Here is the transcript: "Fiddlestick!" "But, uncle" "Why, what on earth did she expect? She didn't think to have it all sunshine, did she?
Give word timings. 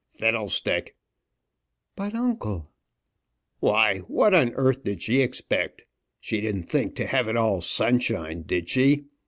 "Fiddlestick!" 0.17 0.95
"But, 1.95 2.15
uncle" 2.15 2.71
"Why, 3.59 3.99
what 3.99 4.33
on 4.33 4.51
earth 4.55 4.83
did 4.83 5.03
she 5.03 5.21
expect? 5.21 5.83
She 6.19 6.41
didn't 6.41 6.63
think 6.71 6.95
to 6.95 7.05
have 7.05 7.27
it 7.27 7.37
all 7.37 7.61
sunshine, 7.61 8.41
did 8.41 8.67
she? 8.67 9.03